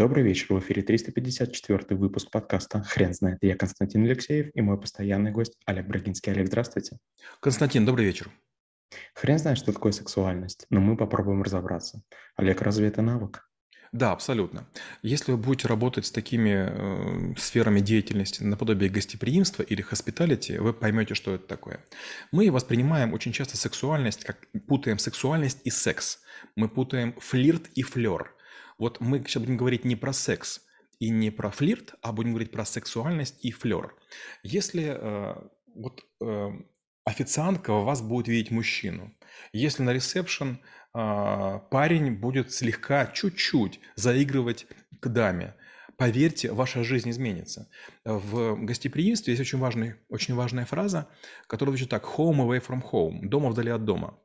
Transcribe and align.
Добрый 0.00 0.22
вечер, 0.22 0.54
в 0.54 0.58
эфире 0.60 0.80
354 0.80 1.94
выпуск 1.94 2.30
подкаста 2.30 2.82
«Хрен 2.82 3.12
знает». 3.12 3.36
Я 3.42 3.54
Константин 3.54 4.02
Алексеев 4.04 4.48
и 4.54 4.62
мой 4.62 4.80
постоянный 4.80 5.30
гость 5.30 5.58
Олег 5.66 5.88
Брагинский. 5.88 6.32
Олег, 6.32 6.46
здравствуйте. 6.46 6.96
Константин, 7.40 7.84
добрый 7.84 8.06
вечер. 8.06 8.30
Хрен 9.14 9.38
знает, 9.38 9.58
что 9.58 9.74
такое 9.74 9.92
сексуальность, 9.92 10.64
но 10.70 10.80
мы 10.80 10.96
попробуем 10.96 11.42
разобраться. 11.42 12.02
Олег, 12.36 12.62
разве 12.62 12.88
это 12.88 13.02
навык? 13.02 13.46
Да, 13.92 14.12
абсолютно. 14.12 14.66
Если 15.02 15.32
вы 15.32 15.36
будете 15.36 15.68
работать 15.68 16.06
с 16.06 16.10
такими 16.10 17.32
э, 17.32 17.34
сферами 17.36 17.80
деятельности 17.80 18.42
наподобие 18.42 18.88
гостеприимства 18.88 19.64
или 19.64 19.82
хоспиталити, 19.82 20.56
вы 20.56 20.72
поймете, 20.72 21.14
что 21.14 21.34
это 21.34 21.46
такое. 21.46 21.84
Мы 22.32 22.50
воспринимаем 22.50 23.12
очень 23.12 23.32
часто 23.32 23.58
сексуальность, 23.58 24.24
как 24.24 24.38
путаем 24.66 24.98
сексуальность 24.98 25.60
и 25.64 25.70
секс. 25.70 26.20
Мы 26.56 26.70
путаем 26.70 27.12
флирт 27.20 27.68
и 27.74 27.82
флер. 27.82 28.34
Вот 28.80 28.98
мы 29.00 29.20
сейчас 29.20 29.42
будем 29.42 29.56
говорить 29.56 29.84
не 29.84 29.94
про 29.94 30.12
секс 30.12 30.62
и 30.98 31.10
не 31.10 31.30
про 31.30 31.50
флирт, 31.50 31.94
а 32.02 32.12
будем 32.12 32.30
говорить 32.30 32.50
про 32.50 32.64
сексуальность 32.64 33.44
и 33.44 33.52
флер. 33.52 33.94
Если 34.42 34.96
э, 34.98 35.34
вот 35.74 36.04
э, 36.20 36.48
официантка 37.04 37.70
у 37.70 37.84
вас 37.84 38.02
будет 38.02 38.26
видеть 38.26 38.50
мужчину, 38.50 39.14
если 39.52 39.82
на 39.82 39.92
ресепшн 39.92 40.60
а, 40.92 41.58
парень 41.70 42.14
будет 42.14 42.52
слегка, 42.52 43.06
чуть-чуть 43.06 43.80
заигрывать 43.94 44.66
к 44.98 45.08
даме. 45.08 45.54
Поверьте, 45.96 46.50
ваша 46.50 46.82
жизнь 46.82 47.10
изменится. 47.10 47.68
В 48.04 48.56
гостеприимстве 48.56 49.34
есть 49.34 49.40
очень, 49.40 49.58
важный, 49.58 49.94
очень 50.08 50.34
важная 50.34 50.64
фраза, 50.64 51.08
которая 51.46 51.72
звучит 51.72 51.90
так 51.90 52.04
«home 52.04 52.38
away 52.38 52.64
from 52.66 52.82
home»– 52.82 53.20
«дома 53.22 53.50
вдали 53.50 53.70
от 53.70 53.84
дома». 53.84 54.18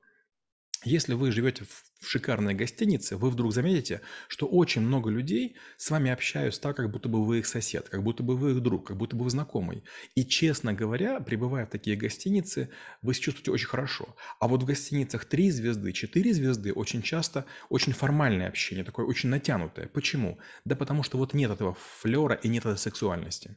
Если 0.86 1.16
вы 1.16 1.32
живете 1.32 1.64
в 2.00 2.08
шикарной 2.08 2.54
гостинице, 2.54 3.18
вы 3.18 3.32
вдруг 3.32 3.52
заметите, 3.54 4.02
что 4.28 4.46
очень 4.46 4.84
много 4.84 5.10
людей 5.10 5.56
с 5.78 5.90
вами 5.90 6.12
общаются 6.12 6.62
так, 6.62 6.78
как 6.78 6.92
будто 6.92 7.10
бы 7.10 7.26
вы 7.26 7.40
их 7.40 7.48
сосед, 7.48 7.90
как 7.90 8.04
будто 8.04 8.22
бы 8.22 8.38
вы 8.38 8.52
их 8.52 8.62
друг, 8.62 8.86
как 8.86 8.96
будто 8.96 9.16
бы 9.16 9.24
вы 9.24 9.32
знакомый. 9.32 9.84
И, 10.14 10.24
честно 10.24 10.74
говоря, 10.74 11.20
прибывая 11.22 11.66
в 11.66 11.72
такие 11.72 11.96
гостиницы, 11.98 12.70
вы 13.02 13.16
себя 13.16 13.24
чувствуете 13.24 13.52
очень 13.52 13.66
хорошо. 13.66 14.16
А 14.40 14.48
вот 14.48 14.62
в 14.62 14.66
гостиницах 14.68 15.26
3 15.26 15.50
звезды, 15.50 15.92
4 15.92 16.34
звезды 16.34 16.72
очень 16.72 17.02
часто 17.02 17.46
очень 17.70 17.94
формальное 17.94 18.48
общение, 18.48 18.86
такое 18.86 19.08
очень 19.08 19.30
натянутое. 19.30 19.88
Почему? 19.88 20.38
Да 20.66 20.76
потому 20.76 21.02
что 21.02 21.18
вот 21.18 21.34
нет 21.34 21.49
этого 21.49 21.76
флера 21.99 22.36
и 22.36 22.48
нет 22.48 22.64
этой 22.64 22.77
сексуальности. 22.77 23.55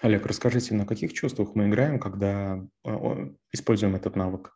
Олег, 0.00 0.24
расскажите, 0.24 0.74
на 0.74 0.86
каких 0.86 1.12
чувствах 1.12 1.54
мы 1.54 1.68
играем, 1.68 1.98
когда 1.98 2.66
а, 2.84 3.34
используем 3.52 3.96
этот 3.96 4.16
навык? 4.16 4.54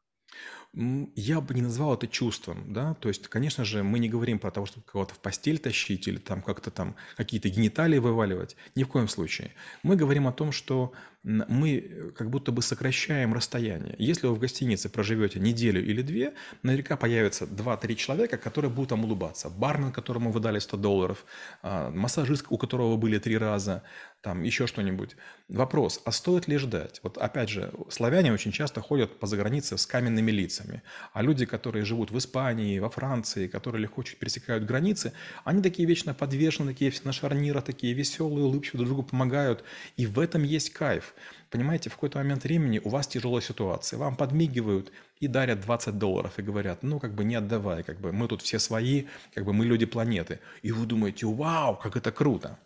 Я 0.76 1.40
бы 1.40 1.54
не 1.54 1.62
назвал 1.62 1.94
это 1.94 2.08
чувством, 2.08 2.72
да, 2.72 2.94
то 2.94 3.08
есть, 3.08 3.28
конечно 3.28 3.64
же, 3.64 3.84
мы 3.84 4.00
не 4.00 4.08
говорим 4.08 4.40
про 4.40 4.50
того, 4.50 4.66
чтобы 4.66 4.84
кого-то 4.84 5.14
в 5.14 5.18
постель 5.18 5.58
тащить 5.58 6.08
или 6.08 6.18
там 6.18 6.42
как-то 6.42 6.72
там 6.72 6.96
какие-то 7.16 7.48
гениталии 7.48 7.98
вываливать, 7.98 8.56
ни 8.74 8.82
в 8.82 8.88
коем 8.88 9.06
случае. 9.06 9.52
Мы 9.84 9.94
говорим 9.94 10.26
о 10.26 10.32
том, 10.32 10.50
что 10.50 10.92
мы 11.24 11.78
э, 11.78 12.10
как 12.10 12.30
будто 12.30 12.52
бы 12.52 12.62
сокращаем 12.62 13.32
расстояние. 13.32 13.94
Если 13.98 14.26
вы 14.26 14.34
в 14.34 14.38
гостинице 14.38 14.88
проживете 14.88 15.40
неделю 15.40 15.84
или 15.84 16.02
две, 16.02 16.34
наверняка 16.62 16.96
появится 16.96 17.46
2-3 17.46 17.94
человека, 17.94 18.36
которые 18.36 18.70
будут 18.70 18.90
там 18.90 19.04
улыбаться. 19.04 19.48
Бармен, 19.48 19.90
которому 19.90 20.30
вы 20.30 20.40
дали 20.40 20.58
100 20.58 20.76
долларов, 20.76 21.24
а, 21.62 21.90
массажист, 21.90 22.46
у 22.50 22.58
которого 22.58 22.96
были 22.96 23.18
три 23.18 23.38
раза, 23.38 23.82
там 24.20 24.42
еще 24.42 24.66
что-нибудь. 24.66 25.16
Вопрос, 25.48 26.00
а 26.04 26.12
стоит 26.12 26.48
ли 26.48 26.56
ждать? 26.56 27.00
Вот 27.02 27.18
опять 27.18 27.50
же, 27.50 27.72
славяне 27.90 28.32
очень 28.32 28.52
часто 28.52 28.80
ходят 28.80 29.18
по 29.18 29.26
загранице 29.26 29.76
с 29.76 29.86
каменными 29.86 30.30
лицами, 30.30 30.82
а 31.12 31.22
люди, 31.22 31.44
которые 31.44 31.84
живут 31.84 32.10
в 32.10 32.16
Испании, 32.16 32.78
во 32.78 32.88
Франции, 32.88 33.48
которые 33.48 33.82
легко 33.82 34.02
чуть 34.02 34.18
пересекают 34.18 34.64
границы, 34.64 35.12
они 35.44 35.62
такие 35.62 35.86
вечно 35.86 36.14
подвешены, 36.14 36.72
такие 36.72 36.92
на 37.04 37.12
шарнирах, 37.12 37.64
такие 37.64 37.92
веселые, 37.92 38.46
улыбчивые, 38.46 38.78
друг 38.78 38.88
другу 38.88 39.02
помогают. 39.02 39.64
И 39.98 40.06
в 40.06 40.18
этом 40.18 40.42
есть 40.42 40.72
кайф. 40.72 41.13
Понимаете, 41.50 41.90
в 41.90 41.94
какой-то 41.94 42.18
момент 42.18 42.44
времени 42.44 42.80
у 42.82 42.88
вас 42.88 43.06
тяжелая 43.06 43.40
ситуация, 43.40 43.98
вам 43.98 44.16
подмигивают 44.16 44.92
и 45.20 45.28
дарят 45.28 45.60
20 45.60 45.98
долларов 45.98 46.38
и 46.38 46.42
говорят, 46.42 46.82
ну, 46.82 46.98
как 47.00 47.14
бы 47.14 47.24
не 47.24 47.34
отдавай, 47.34 47.82
как 47.82 48.00
бы 48.00 48.12
мы 48.12 48.28
тут 48.28 48.42
все 48.42 48.58
свои, 48.58 49.06
как 49.34 49.44
бы 49.44 49.52
мы 49.52 49.64
люди 49.64 49.86
планеты. 49.86 50.40
И 50.62 50.72
вы 50.72 50.86
думаете, 50.86 51.26
вау, 51.26 51.76
как 51.76 51.96
это 51.96 52.12
круто. 52.12 52.58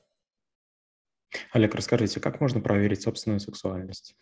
Олег, 1.53 1.75
расскажите, 1.75 2.21
как 2.21 2.41
можно 2.41 2.61
проверить 2.61 3.03
собственную 3.03 3.41
сексуальность? 3.41 4.15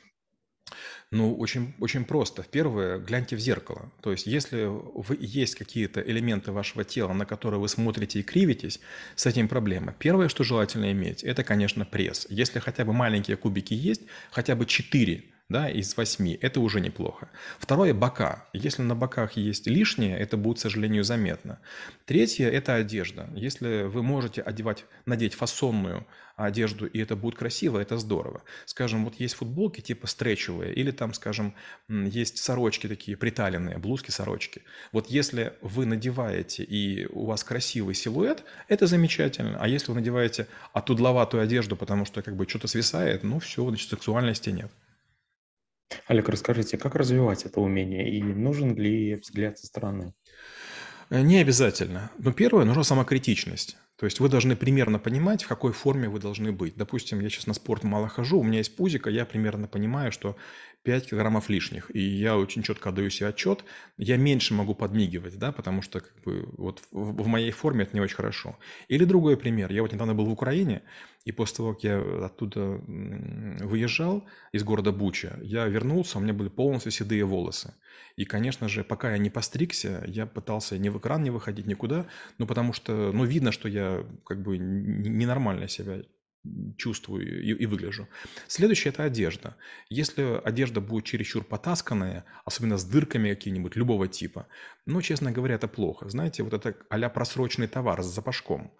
Ну, 1.13 1.35
очень, 1.37 1.75
очень 1.81 2.05
просто. 2.05 2.45
Первое, 2.51 2.99
гляньте 2.99 3.37
в 3.37 3.39
зеркало. 3.39 3.93
То 4.03 4.11
есть, 4.11 4.27
если 4.27 4.65
вы, 4.65 5.17
есть 5.21 5.55
какие-то 5.55 6.01
элементы 6.01 6.51
вашего 6.51 6.85
тела, 6.85 7.13
на 7.13 7.25
которые 7.25 7.61
вы 7.61 7.69
смотрите 7.69 8.21
и 8.21 8.23
кривитесь, 8.23 8.81
с 9.15 9.27
этим 9.27 9.47
проблема. 9.49 9.95
Первое, 9.99 10.29
что 10.29 10.43
желательно 10.43 10.91
иметь, 10.91 11.23
это, 11.23 11.45
конечно, 11.45 11.85
пресс. 11.85 12.27
Если 12.29 12.59
хотя 12.59 12.85
бы 12.85 12.93
маленькие 12.93 13.37
кубики 13.37 13.75
есть, 13.75 14.03
хотя 14.31 14.57
бы 14.57 14.67
4 14.67 15.36
да, 15.49 15.69
из 15.69 15.97
8, 15.97 16.39
это 16.41 16.61
уже 16.61 16.81
неплохо. 16.81 17.29
Второе– 17.59 17.95
бока. 17.95 18.47
Если 18.53 18.83
на 18.83 18.97
боках 18.97 19.37
есть 19.37 19.69
лишнее, 19.69 20.19
это 20.19 20.37
будет, 20.37 20.59
к 20.59 20.61
сожалению, 20.61 21.05
заметно. 21.05 21.61
Третье– 22.05 22.49
это 22.51 22.75
одежда. 22.75 23.31
Если 23.35 23.85
вы 23.85 24.03
можете 24.03 24.43
одевать, 24.43 24.87
надеть 25.05 25.35
фасонную 25.35 26.05
одежду, 26.35 26.87
и 26.87 26.99
это 26.99 27.15
будет 27.15 27.37
красиво, 27.37 27.79
это 27.79 27.97
здорово. 27.97 28.43
Скажем, 28.65 29.05
вот 29.05 29.15
есть 29.21 29.37
футболки 29.37 29.81
типа 29.81 30.09
стретчевые, 30.09 30.75
или 30.75 30.91
там, 30.91 31.15
скажем, 31.15 31.55
есть 31.89 32.39
сорочки 32.39 32.89
такие 32.89 33.17
приталенные, 33.17 33.79
блузки-сорочки. 33.79 34.63
Вот 34.91 35.07
если 35.09 35.55
вы 35.63 35.87
надеваете, 35.87 36.65
и 36.65 37.07
у 37.07 37.25
вас 37.25 37.45
красивый 37.45 37.95
силуэт, 37.95 38.43
это 38.67 38.89
замечательно. 38.89 39.59
А 39.61 39.69
если 39.69 39.93
вы 39.93 40.01
надеваете 40.01 40.49
отудловатую 40.73 41.43
одежду, 41.43 41.77
потому 41.77 42.05
что 42.05 42.21
как 42.23 42.35
бы 42.35 42.49
что-то 42.49 42.67
свисает, 42.67 43.23
ну 43.23 43.39
все, 43.39 43.67
значит, 43.69 43.89
сексуальности 43.89 44.51
нет. 44.51 44.73
Олег, 46.07 46.29
расскажите, 46.29 46.79
как 46.79 46.95
развивать 46.95 47.45
это 47.45 47.61
умение 47.61 48.11
и 48.11 48.23
нужен 48.23 48.75
ли 48.75 49.17
взгляд 49.17 49.59
со 49.59 49.67
стороны? 49.67 50.15
Э, 51.11 51.21
не 51.21 51.39
обязательно. 51.39 52.11
Но 52.19 52.33
первое, 52.33 52.65
нужна 52.65 52.85
самокритичность. 52.85 53.77
То 53.97 54.05
есть 54.05 54.21
вы 54.21 54.29
должны 54.29 54.57
примерно 54.57 54.99
понимать, 54.99 55.43
в 55.45 55.49
какой 55.49 55.73
форме 55.73 56.09
вы 56.09 56.21
должны 56.21 56.53
быть. 56.53 56.77
Допустим, 56.77 57.21
я 57.21 57.31
сейчас 57.31 57.47
на 57.47 57.55
спорт 57.55 57.83
мало 57.83 58.09
хожу, 58.09 58.39
у 58.39 58.43
меня 58.43 58.59
есть 58.59 58.77
пузико, 58.77 59.09
я 59.09 59.25
примерно 59.25 59.69
понимаю, 59.69 60.13
что 60.13 60.37
5 60.87 61.09
килограммов 61.09 61.49
лишних. 61.49 61.91
И 61.95 62.01
я 62.01 62.37
очень 62.37 62.63
четко 62.63 62.91
отдаю 62.91 63.11
себе 63.11 63.29
отчет. 63.29 63.65
Я 63.99 64.17
меньше 64.17 64.55
могу 64.55 64.75
подмигивать, 64.75 65.39
да, 65.39 65.51
потому 65.51 65.83
что 65.83 66.01
как 66.01 66.15
бы, 66.25 66.49
вот 66.57 66.83
в 66.93 67.27
моей 67.27 67.51
форме 67.51 67.83
это 67.83 67.95
не 67.95 68.01
очень 68.01 68.17
хорошо. 68.17 68.57
Или 68.89 69.05
другой 69.05 69.37
пример. 69.37 69.73
Я 69.73 69.83
вот 69.83 69.93
недавно 69.93 70.15
был 70.15 70.27
в 70.27 70.31
Украине, 70.31 70.83
и 71.25 71.33
после 71.33 71.57
того, 71.57 71.75
как 71.75 71.83
я 71.83 71.99
оттуда 72.25 72.81
выезжал 72.87 74.27
из 74.53 74.63
города 74.63 74.93
Буча, 74.93 75.41
я 75.43 75.67
вернулся, 75.67 76.19
у 76.19 76.21
меня 76.21 76.33
были 76.33 76.49
полностью 76.49 76.93
седые 76.93 77.25
волосы. 77.25 77.75
И, 78.15 78.25
конечно 78.25 78.69
же, 78.69 78.85
пока 78.85 79.11
я 79.11 79.19
не 79.19 79.29
постригся, 79.29 80.05
я 80.07 80.25
пытался 80.25 80.79
ни 80.79 80.89
в 80.89 80.99
экран 80.99 81.23
не 81.25 81.31
выходить 81.31 81.67
никуда, 81.67 82.07
ну, 82.39 82.47
потому 82.47 82.73
что, 82.73 83.11
ну, 83.13 83.25
видно, 83.25 83.51
что 83.51 83.69
я 83.69 83.86
как 84.25 84.43
бы 84.43 84.59
ненормально 84.59 85.69
себя 85.69 86.03
чувствую 86.77 87.43
и, 87.43 87.53
и 87.63 87.67
выгляжу. 87.67 88.09
Следующее– 88.47 88.93
это 88.95 89.05
одежда. 89.05 89.57
Если 89.89 90.41
одежда 90.45 90.81
будет 90.81 91.05
чересчур 91.05 91.45
потасканная, 91.45 92.25
особенно 92.45 92.77
с 92.77 92.85
дырками 92.85 93.31
какие-нибудь, 93.31 93.77
любого 93.77 94.09
типа, 94.09 94.47
ну, 94.87 95.03
честно 95.03 95.33
говоря, 95.33 95.57
это 95.57 95.69
плохо. 95.69 96.09
Знаете, 96.09 96.43
вот 96.43 96.55
это 96.55 96.77
а 96.89 97.09
просроченный 97.09 97.69
товар 97.69 98.03
с 98.03 98.07
запашком. 98.07 98.73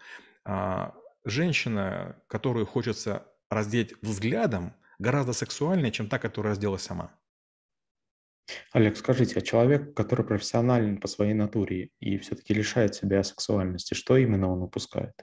А, 0.45 0.95
женщина, 1.25 2.17
которую 2.29 2.67
хочется 2.67 3.27
раздеть 3.51 3.95
взглядом, 4.03 4.75
гораздо 4.99 5.33
сексуальнее, 5.33 5.93
чем 5.93 6.09
та, 6.09 6.19
которая 6.19 6.53
разделась 6.53 6.83
сама. 6.83 7.11
Олег, 8.73 8.97
скажите, 8.97 9.39
а 9.39 9.43
человек, 9.43 9.95
который 9.95 10.25
профессионален 10.25 10.99
по 10.99 11.09
своей 11.09 11.35
натуре 11.35 11.91
и 12.01 12.19
все-таки 12.19 12.55
лишает 12.55 12.95
себя 12.95 13.23
сексуальности, 13.23 13.95
что 13.95 14.17
именно 14.17 14.51
он 14.51 14.63
упускает? 14.63 15.15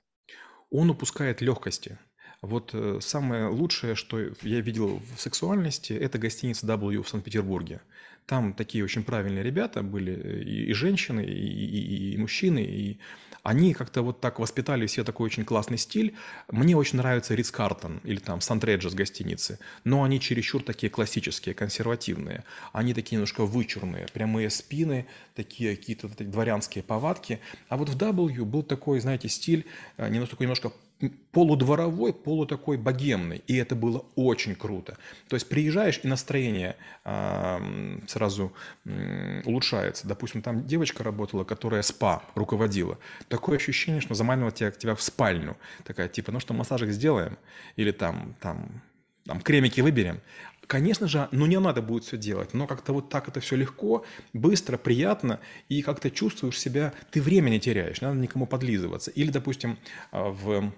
Он 0.70 0.90
упускает 0.90 1.42
легкости. 1.42 2.00
Вот 2.42 2.72
э, 2.74 3.00
самое 3.02 3.48
лучшее, 3.48 3.96
что 3.96 4.20
я 4.42 4.60
видел 4.60 5.00
в 5.16 5.22
сексуальности, 5.22 5.94
это 5.94 6.18
гостиница 6.18 6.68
W 6.68 7.02
в 7.02 7.08
Санкт-Петербурге. 7.08 7.82
Там 8.26 8.54
такие 8.54 8.84
очень 8.84 9.04
правильные 9.04 9.44
ребята 9.44 9.84
были, 9.84 10.44
и, 10.44 10.66
и 10.66 10.74
женщины, 10.74 11.22
и, 11.22 11.32
и, 11.32 12.14
и 12.14 12.18
мужчины, 12.18 12.60
и 12.60 13.00
они 13.44 13.74
как-то 13.74 14.02
вот 14.02 14.22
так 14.22 14.40
воспитали 14.40 14.88
все 14.88 15.04
такой 15.04 15.26
очень 15.26 15.44
классный 15.44 15.78
стиль. 15.78 16.16
Мне 16.50 16.78
очень 16.78 16.98
нравится 16.98 17.36
Ридс 17.36 17.52
Картон 17.52 18.00
или 18.06 18.20
там 18.20 18.40
Сан-Треджес 18.40 18.94
гостиницы, 18.94 19.60
но 19.84 20.04
они 20.04 20.22
чересчур 20.22 20.64
такие 20.64 20.90
классические, 20.90 21.54
консервативные. 21.54 22.46
Они 22.72 22.94
такие 22.94 23.18
немножко 23.18 23.46
вычурные, 23.46 24.08
прямые 24.14 24.50
спины, 24.50 25.06
такие 25.36 25.76
какие-то 25.76 26.08
дворянские 26.08 26.86
повадки. 26.86 27.42
А 27.68 27.76
вот 27.76 27.90
в 27.90 27.98
W 27.98 28.46
был 28.46 28.64
такой, 28.64 29.02
знаете, 29.02 29.28
стиль, 29.28 29.66
э, 29.98 30.08
немножко, 30.08 30.38
немножко 30.40 30.72
полудворовой, 31.10 32.14
полу 32.14 32.46
такой 32.46 32.78
богемный. 32.78 33.44
И 33.48 33.56
это 33.56 33.76
было 33.76 34.06
очень 34.16 34.56
круто. 34.56 34.98
То 35.28 35.36
есть 35.36 35.50
приезжаешь, 35.50 36.00
и 36.04 36.08
настроение 36.08 36.76
э, 37.06 38.00
сразу 38.08 38.54
э, 38.86 39.42
улучшается. 39.46 40.08
Допустим, 40.08 40.42
там 40.42 40.66
девочка 40.66 41.04
работала, 41.04 41.44
которая 41.44 41.82
спа 41.82 42.24
руководила. 42.36 42.98
Такое 43.28 43.58
ощущение, 43.58 44.02
что 44.02 44.14
заманивала 44.14 44.52
тебя, 44.52 44.72
тебя 44.72 44.96
в 44.96 45.02
спальню. 45.02 45.58
Такая, 45.84 46.08
типа, 46.08 46.32
ну 46.32 46.40
что, 46.40 46.54
массажик 46.54 46.90
сделаем? 46.92 47.38
Или 47.76 47.92
там, 47.92 48.36
там, 48.40 48.82
там 49.26 49.42
кремики 49.42 49.82
выберем. 49.82 50.22
Конечно 50.68 51.08
же, 51.08 51.28
ну 51.32 51.46
не 51.46 51.60
надо 51.60 51.82
будет 51.82 52.06
все 52.06 52.18
делать, 52.18 52.54
но 52.54 52.68
как-то 52.68 52.94
вот 52.94 53.10
так 53.10 53.28
это 53.28 53.40
все 53.40 53.56
легко, 53.56 54.06
быстро, 54.32 54.78
приятно, 54.78 55.40
и 55.68 55.82
как-то 55.82 56.10
чувствуешь 56.10 56.60
себя, 56.60 56.94
ты 57.12 57.22
время 57.22 57.50
не 57.50 57.60
теряешь, 57.60 58.02
надо 58.02 58.18
никому 58.18 58.48
подлизываться. 58.48 59.12
Или, 59.12 59.30
допустим, 59.30 59.78
а, 60.12 60.30
в 60.30 60.72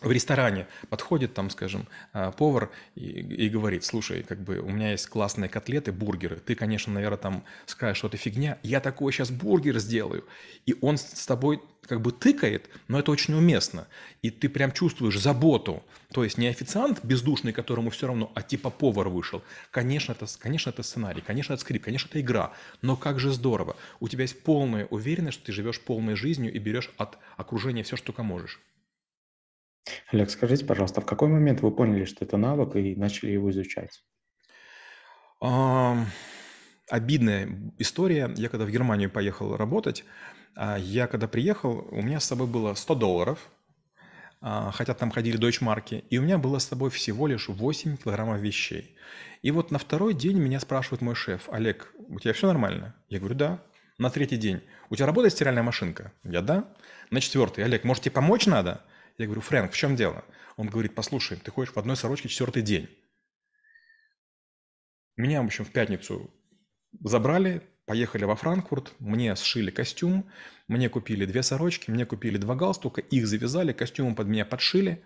в 0.00 0.10
ресторане 0.10 0.66
подходит 0.88 1.34
там, 1.34 1.50
скажем, 1.50 1.86
а, 2.12 2.30
повар 2.32 2.70
и, 2.94 3.02
и 3.02 3.48
говорит, 3.50 3.84
слушай, 3.84 4.22
как 4.22 4.40
бы 4.40 4.58
у 4.58 4.70
меня 4.70 4.92
есть 4.92 5.06
классные 5.06 5.50
котлеты, 5.50 5.92
бургеры, 5.92 6.36
ты, 6.36 6.54
конечно, 6.54 6.92
наверное, 6.92 7.18
там 7.18 7.44
скажешь, 7.66 7.98
что 7.98 8.08
это 8.08 8.16
фигня, 8.16 8.58
я 8.62 8.80
такой 8.80 9.12
сейчас 9.12 9.30
бургер 9.30 9.78
сделаю. 9.78 10.24
И 10.64 10.74
он 10.80 10.96
с 10.96 11.26
тобой 11.26 11.60
как 11.86 12.00
бы 12.00 12.10
тыкает, 12.10 12.70
но 12.88 12.98
это 12.98 13.10
очень 13.10 13.34
уместно. 13.34 13.86
И 14.22 14.30
ты 14.30 14.48
прям 14.48 14.72
чувствуешь 14.72 15.18
заботу. 15.18 15.82
То 16.12 16.24
есть 16.24 16.38
не 16.38 16.46
официант 16.46 17.04
бездушный, 17.04 17.52
которому 17.52 17.90
все 17.90 18.06
равно, 18.06 18.32
а 18.34 18.42
типа 18.42 18.70
повар 18.70 19.08
вышел. 19.08 19.42
Конечно, 19.70 20.12
это, 20.12 20.26
конечно, 20.38 20.70
это 20.70 20.82
сценарий, 20.82 21.20
конечно, 21.20 21.52
это 21.52 21.60
скрипт, 21.60 21.84
конечно, 21.84 22.08
это 22.08 22.20
игра. 22.20 22.52
Но 22.80 22.96
как 22.96 23.20
же 23.20 23.30
здорово. 23.30 23.76
У 24.00 24.08
тебя 24.08 24.22
есть 24.22 24.42
полная 24.42 24.86
уверенность, 24.86 25.38
что 25.38 25.46
ты 25.46 25.52
живешь 25.52 25.80
полной 25.80 26.14
жизнью 26.14 26.52
и 26.52 26.58
берешь 26.58 26.90
от 26.96 27.18
окружения 27.36 27.82
все, 27.82 27.96
что 27.96 28.06
только 28.06 28.22
можешь. 28.22 28.60
Олег, 30.10 30.30
скажите, 30.30 30.64
пожалуйста, 30.64 31.00
в 31.00 31.06
какой 31.06 31.28
момент 31.28 31.60
вы 31.60 31.70
поняли, 31.70 32.04
что 32.04 32.24
это 32.24 32.36
навык 32.36 32.76
и 32.76 32.94
начали 32.96 33.30
его 33.30 33.50
изучать? 33.50 34.02
Обидная 36.90 37.48
история. 37.78 38.32
Я 38.36 38.48
когда 38.48 38.64
в 38.66 38.70
Германию 38.70 39.10
поехал 39.10 39.56
работать, 39.56 40.04
а, 40.54 40.76
я 40.78 41.06
когда 41.06 41.26
приехал, 41.26 41.88
у 41.90 42.02
меня 42.02 42.20
с 42.20 42.26
собой 42.26 42.46
было 42.46 42.74
100 42.74 42.94
долларов, 42.94 43.50
а, 44.40 44.70
хотя 44.72 44.92
там 44.92 45.10
ходили 45.10 45.36
дойчмарки, 45.36 46.04
и 46.10 46.18
у 46.18 46.22
меня 46.22 46.36
было 46.36 46.58
с 46.58 46.66
собой 46.66 46.90
всего 46.90 47.26
лишь 47.26 47.48
8 47.48 47.96
килограммов 47.96 48.40
вещей. 48.40 48.94
И 49.40 49.50
вот 49.50 49.70
на 49.70 49.78
второй 49.78 50.14
день 50.14 50.38
меня 50.38 50.60
спрашивает 50.60 51.00
мой 51.00 51.14
шеф, 51.14 51.48
Олег, 51.50 51.94
у 52.08 52.20
тебя 52.20 52.34
все 52.34 52.46
нормально? 52.46 52.94
Я 53.08 53.20
говорю, 53.20 53.36
да. 53.36 53.62
На 53.98 54.10
третий 54.10 54.36
день, 54.36 54.60
у 54.90 54.96
тебя 54.96 55.06
работает 55.06 55.32
стиральная 55.32 55.62
машинка? 55.62 56.12
Я, 56.24 56.42
да. 56.42 56.68
На 57.10 57.20
четвертый, 57.20 57.64
Олег, 57.64 57.84
может 57.84 58.02
тебе 58.02 58.12
помочь 58.12 58.46
надо? 58.46 58.82
Я 59.22 59.26
говорю, 59.26 59.40
Фрэнк, 59.40 59.70
в 59.70 59.76
чем 59.76 59.94
дело? 59.94 60.24
Он 60.56 60.68
говорит, 60.68 60.96
послушай, 60.96 61.38
ты 61.38 61.52
ходишь 61.52 61.72
в 61.72 61.78
одной 61.78 61.96
сорочке 61.96 62.28
четвертый 62.28 62.62
день. 62.62 62.88
Меня, 65.16 65.42
в 65.42 65.46
общем, 65.46 65.64
в 65.64 65.70
пятницу 65.70 66.28
забрали, 67.04 67.62
поехали 67.86 68.24
во 68.24 68.34
Франкфурт, 68.34 68.94
мне 68.98 69.36
сшили 69.36 69.70
костюм, 69.70 70.28
мне 70.66 70.88
купили 70.88 71.24
две 71.24 71.44
сорочки, 71.44 71.88
мне 71.88 72.04
купили 72.04 72.36
два 72.36 72.56
галстука, 72.56 73.00
их 73.00 73.28
завязали, 73.28 73.72
костюмы 73.72 74.16
под 74.16 74.26
меня 74.26 74.44
подшили, 74.44 75.04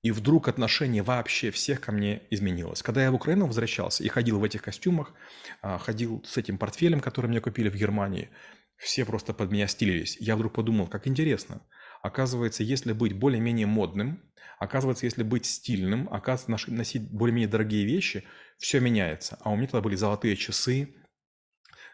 и 0.00 0.12
вдруг 0.12 0.48
отношение 0.48 1.02
вообще 1.02 1.50
всех 1.50 1.82
ко 1.82 1.92
мне 1.92 2.22
изменилось. 2.30 2.82
Когда 2.82 3.02
я 3.02 3.10
в 3.10 3.14
Украину 3.16 3.46
возвращался 3.46 4.02
и 4.02 4.08
ходил 4.08 4.38
в 4.38 4.44
этих 4.44 4.62
костюмах, 4.62 5.12
а, 5.60 5.76
ходил 5.76 6.24
с 6.24 6.38
этим 6.38 6.56
портфелем, 6.56 7.00
который 7.00 7.26
мне 7.26 7.42
купили 7.42 7.68
в 7.68 7.74
Германии, 7.74 8.30
все 8.76 9.04
просто 9.04 9.34
под 9.34 9.52
меня 9.52 9.66
стилились. 9.66 10.16
Я 10.20 10.36
вдруг 10.36 10.54
подумал, 10.54 10.86
как 10.86 11.06
интересно– 11.06 11.60
Оказывается, 12.06 12.62
если 12.62 12.92
быть 12.92 13.14
более-менее 13.14 13.66
модным, 13.66 14.22
оказывается, 14.60 15.06
если 15.06 15.24
быть 15.24 15.44
стильным, 15.44 16.08
оказывается, 16.08 16.72
носить 16.72 17.10
более-менее 17.10 17.48
дорогие 17.48 17.84
вещи, 17.84 18.22
все 18.58 18.78
меняется. 18.78 19.38
А 19.40 19.50
у 19.50 19.56
меня 19.56 19.66
тогда 19.66 19.80
были 19.80 19.96
золотые 19.96 20.36
часы 20.36 20.94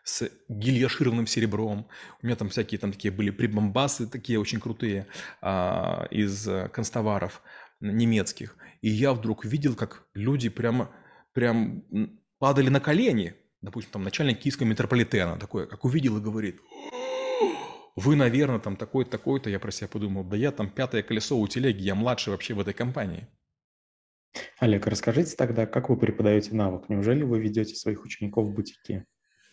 с 0.05 0.29
гильяшированным 0.51 1.27
серебром. 1.27 1.89
У 2.21 2.27
меня 2.27 2.37
там 2.37 2.51
всякие 2.51 2.79
там 2.79 2.93
такие 2.93 3.11
были 3.11 3.31
прибамбасы, 3.31 4.07
такие 4.07 4.39
очень 4.39 4.61
крутые, 4.61 5.07
а, 5.41 6.07
из 6.11 6.47
констоваров 6.75 7.41
немецких. 7.81 8.59
И 8.83 8.91
я 8.91 9.15
вдруг 9.15 9.47
видел, 9.47 9.75
как 9.75 10.05
люди 10.13 10.51
прямо, 10.51 10.91
прям 11.33 11.85
падали 12.39 12.69
на 12.69 12.81
колени. 12.81 13.35
Допустим, 13.63 13.93
там 13.93 14.05
начальник 14.05 14.41
киевского 14.41 14.67
метрополитена 14.67 15.39
такой, 15.39 15.67
как 15.67 15.87
увидел 15.87 16.19
и 16.19 16.21
говорит– 16.21 16.61
вы, 17.97 18.17
наверное, 18.17 18.59
там 18.59 18.77
такой-то, 18.77 19.11
такой-то, 19.11 19.51
я 19.51 19.59
про 19.59 19.71
себя 19.71 19.89
подумал, 19.89 20.25
да 20.25 20.37
я 20.37 20.51
там 20.51 20.71
пятое 20.71 21.03
колесо 21.03 21.39
у 21.39 21.47
телеги, 21.47 21.83
я 21.83 21.95
младший 21.95 22.31
вообще 22.31 22.55
в 22.55 22.61
этой 22.61 22.75
компании. 22.75 23.29
Олег, 24.59 24.87
расскажите 24.87 25.37
тогда, 25.37 25.67
как 25.67 25.91
вы 25.91 25.99
преподаете 25.99 26.55
навык? 26.55 26.89
Неужели 26.89 27.23
вы 27.23 27.41
ведете 27.41 27.75
своих 27.75 28.05
учеников 28.05 28.47
в 28.47 28.55
бутике? 28.55 29.05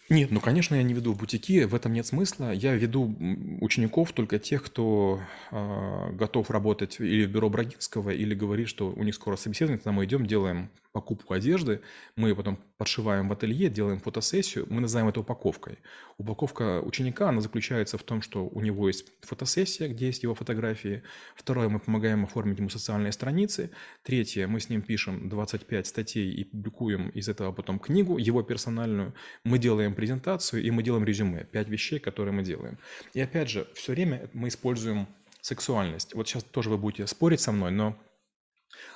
Нет, 0.09 0.31
ну, 0.31 0.39
конечно, 0.39 0.73
я 0.73 0.81
не 0.81 0.95
веду 0.95 1.13
бутики, 1.13 1.65
в 1.65 1.75
этом 1.75 1.93
нет 1.93 2.07
смысла. 2.07 2.51
Я 2.51 2.73
веду 2.73 3.15
учеников 3.61 4.11
только 4.11 4.39
тех, 4.39 4.63
кто 4.63 5.21
э, 5.51 6.11
готов 6.13 6.49
работать 6.49 6.99
или 6.99 7.27
в 7.27 7.29
бюро 7.29 7.47
Брагинского, 7.47 8.09
или 8.09 8.33
говорит, 8.33 8.69
что 8.69 8.89
у 8.89 9.03
них 9.03 9.13
скоро 9.13 9.35
собеседование, 9.35 9.77
тогда 9.77 9.91
мы 9.91 10.05
идем, 10.05 10.25
делаем 10.25 10.71
покупку 10.91 11.33
одежды, 11.35 11.81
мы 12.15 12.35
потом 12.35 12.57
подшиваем 12.77 13.29
в 13.29 13.33
ателье, 13.33 13.69
делаем 13.69 13.99
фотосессию, 13.99 14.65
мы 14.69 14.81
называем 14.81 15.09
это 15.09 15.19
упаковкой. 15.19 15.77
Упаковка 16.17 16.81
ученика, 16.81 17.29
она 17.29 17.41
заключается 17.41 17.97
в 17.97 18.03
том, 18.03 18.21
что 18.21 18.47
у 18.47 18.61
него 18.61 18.87
есть 18.87 19.05
фотосессия, 19.21 19.87
где 19.87 20.07
есть 20.07 20.23
его 20.23 20.33
фотографии. 20.33 21.03
Второе, 21.35 21.69
мы 21.69 21.79
помогаем 21.79 22.23
оформить 22.23 22.57
ему 22.57 22.69
социальные 22.69 23.11
страницы. 23.11 23.69
Третье, 24.03 24.47
мы 24.47 24.59
с 24.59 24.69
ним 24.69 24.81
пишем 24.81 25.29
25 25.29 25.87
статей 25.87 26.31
и 26.31 26.43
публикуем 26.43 27.09
из 27.09 27.29
этого 27.29 27.51
потом 27.51 27.77
книгу, 27.77 28.17
его 28.17 28.41
персональную. 28.41 29.13
Мы 29.43 29.59
делаем 29.59 29.93
презентацию 29.99 30.63
и 30.63 30.71
мы 30.71 30.81
делаем 30.81 31.03
резюме. 31.03 31.43
Пять 31.43 31.67
вещей, 31.67 31.99
которые 31.99 32.33
мы 32.33 32.43
делаем. 32.43 32.77
И 33.13 33.19
опять 33.19 33.49
же, 33.49 33.67
все 33.73 33.91
время 33.91 34.29
мы 34.33 34.47
используем 34.47 35.07
сексуальность. 35.41 36.13
Вот 36.13 36.27
сейчас 36.27 36.43
тоже 36.43 36.69
вы 36.69 36.77
будете 36.77 37.05
спорить 37.07 37.41
со 37.41 37.51
мной, 37.51 37.71
но 37.71 37.97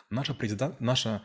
наша, 0.10 0.34
президент, 0.34 0.80
наша 0.80 1.22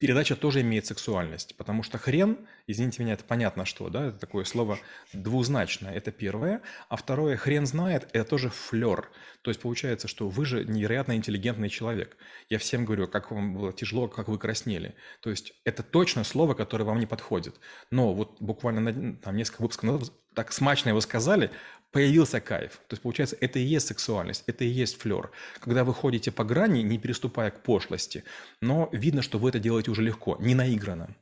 передача 0.00 0.34
тоже 0.34 0.62
имеет 0.62 0.86
сексуальность, 0.86 1.54
потому 1.56 1.82
что 1.82 1.98
хрен, 1.98 2.38
извините 2.66 3.02
меня, 3.02 3.12
это 3.12 3.24
понятно 3.24 3.66
что, 3.66 3.90
да, 3.90 4.06
это 4.06 4.18
такое 4.18 4.44
слово 4.44 4.78
двузначное, 5.12 5.94
это 5.94 6.10
первое, 6.10 6.62
а 6.88 6.96
второе, 6.96 7.36
хрен 7.36 7.66
знает, 7.66 8.08
это 8.12 8.24
тоже 8.24 8.48
флер, 8.48 9.10
то 9.42 9.50
есть 9.50 9.60
получается, 9.60 10.08
что 10.08 10.28
вы 10.28 10.44
же 10.44 10.64
невероятно 10.64 11.16
интеллигентный 11.16 11.68
человек. 11.68 12.16
Я 12.48 12.58
всем 12.58 12.84
говорю, 12.84 13.08
как 13.08 13.30
вам 13.30 13.54
было 13.54 13.72
тяжело, 13.72 14.06
как 14.08 14.28
вы 14.28 14.38
краснели. 14.38 14.94
То 15.20 15.30
есть 15.30 15.54
это 15.64 15.82
точно 15.82 16.24
слово, 16.24 16.54
которое 16.54 16.84
вам 16.84 16.98
не 16.98 17.06
подходит. 17.06 17.58
Но 17.90 18.12
вот 18.12 18.36
буквально 18.40 18.80
на, 18.80 19.16
там, 19.16 19.36
несколько 19.36 19.62
выпусков 19.62 19.84
назад 19.84 20.12
так 20.34 20.52
смачно 20.52 20.90
его 20.90 21.00
сказали, 21.00 21.50
появился 21.92 22.40
кайф. 22.40 22.80
То 22.88 22.94
есть, 22.94 23.02
получается, 23.02 23.36
это 23.40 23.58
и 23.58 23.62
есть 23.62 23.86
сексуальность, 23.86 24.44
это 24.46 24.64
и 24.64 24.68
есть 24.68 25.00
флер. 25.00 25.30
Когда 25.60 25.84
вы 25.84 25.94
ходите 25.94 26.30
по 26.30 26.44
грани, 26.44 26.82
не 26.82 26.98
переступая 26.98 27.50
к 27.50 27.62
пошлости, 27.62 28.24
но 28.60 28.88
видно, 28.92 29.22
что 29.22 29.38
вы 29.38 29.50
это 29.50 29.58
делаете 29.58 29.90
уже 29.90 30.02
легко, 30.02 30.36
не 30.40 30.54
наигранно. 30.54 31.16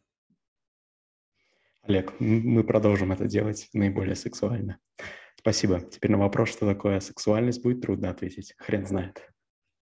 Олег, 1.83 2.21
мы 2.21 2.65
продолжим 2.65 3.13
это 3.13 3.25
делать 3.27 3.69
наиболее 3.73 4.15
сексуально. 4.15 4.79
Спасибо. 5.37 5.81
Теперь 5.81 6.11
на 6.11 6.19
вопрос, 6.19 6.51
что 6.51 6.67
такое 6.67 7.01
сексуальность, 7.01 7.63
будет 7.63 7.81
трудно 7.81 8.11
ответить. 8.11 8.55
Хрен 8.59 8.87
знает. 8.87 9.31